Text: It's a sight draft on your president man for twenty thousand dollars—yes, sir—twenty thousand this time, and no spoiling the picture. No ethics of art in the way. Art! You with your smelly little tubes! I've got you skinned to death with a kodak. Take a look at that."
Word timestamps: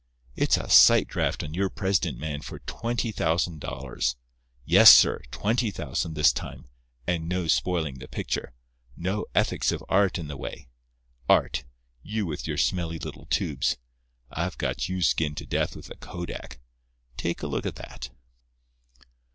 It's 0.35 0.57
a 0.57 0.67
sight 0.67 1.07
draft 1.07 1.43
on 1.43 1.53
your 1.53 1.69
president 1.69 2.17
man 2.17 2.41
for 2.41 2.57
twenty 2.57 3.11
thousand 3.11 3.59
dollars—yes, 3.59 4.95
sir—twenty 4.95 5.69
thousand 5.69 6.15
this 6.15 6.33
time, 6.33 6.65
and 7.05 7.29
no 7.29 7.45
spoiling 7.47 7.99
the 7.99 8.07
picture. 8.07 8.55
No 8.97 9.27
ethics 9.35 9.71
of 9.71 9.83
art 9.89 10.17
in 10.17 10.27
the 10.27 10.37
way. 10.37 10.69
Art! 11.29 11.65
You 12.01 12.25
with 12.25 12.47
your 12.47 12.57
smelly 12.57 12.97
little 12.97 13.27
tubes! 13.27 13.77
I've 14.31 14.57
got 14.57 14.89
you 14.89 15.03
skinned 15.03 15.37
to 15.37 15.45
death 15.45 15.75
with 15.75 15.91
a 15.91 15.95
kodak. 15.97 16.57
Take 17.15 17.43
a 17.43 17.47
look 17.47 17.67
at 17.67 17.75
that." 17.75 18.09